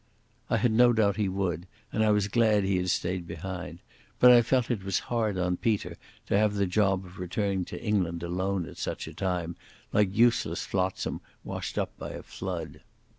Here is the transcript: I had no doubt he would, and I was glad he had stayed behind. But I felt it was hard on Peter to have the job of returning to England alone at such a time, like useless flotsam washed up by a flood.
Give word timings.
I 0.49 0.57
had 0.57 0.71
no 0.71 0.93
doubt 0.93 1.17
he 1.17 1.29
would, 1.29 1.67
and 1.93 2.03
I 2.03 2.09
was 2.09 2.27
glad 2.27 2.63
he 2.63 2.77
had 2.77 2.89
stayed 2.89 3.27
behind. 3.27 3.83
But 4.19 4.31
I 4.31 4.41
felt 4.41 4.71
it 4.71 4.83
was 4.83 4.97
hard 5.13 5.37
on 5.37 5.57
Peter 5.57 5.95
to 6.25 6.35
have 6.35 6.55
the 6.55 6.65
job 6.65 7.05
of 7.05 7.19
returning 7.19 7.65
to 7.65 7.79
England 7.79 8.23
alone 8.23 8.65
at 8.67 8.79
such 8.79 9.07
a 9.07 9.13
time, 9.13 9.55
like 9.93 10.09
useless 10.17 10.65
flotsam 10.65 11.21
washed 11.43 11.77
up 11.77 11.95
by 11.99 12.09
a 12.13 12.23
flood. 12.23 12.81